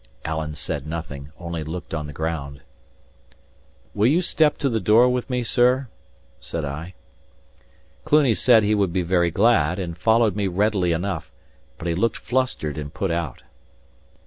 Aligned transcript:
Alan 0.25 0.55
said 0.55 0.87
nothing, 0.87 1.29
only 1.37 1.63
looked 1.63 1.93
on 1.93 2.07
the 2.07 2.11
ground. 2.11 2.61
"Will 3.93 4.07
you 4.07 4.23
step 4.23 4.57
to 4.57 4.67
the 4.67 4.79
door 4.79 5.07
with 5.07 5.29
me, 5.29 5.43
sir?" 5.43 5.89
said 6.39 6.65
I. 6.65 6.95
Cluny 8.03 8.33
said 8.33 8.63
he 8.63 8.73
would 8.73 8.91
be 8.93 9.03
very 9.03 9.29
glad, 9.29 9.77
and 9.77 9.95
followed 9.95 10.35
me 10.35 10.47
readily 10.47 10.91
enough, 10.91 11.31
but 11.77 11.87
he 11.87 11.93
looked 11.93 12.17
flustered 12.17 12.79
and 12.79 12.91
put 12.91 13.11
out. 13.11 13.43